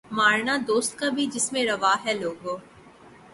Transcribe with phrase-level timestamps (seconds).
[0.11, 2.57] مارنا دوست کا بھی جس میں روا ہے لوگو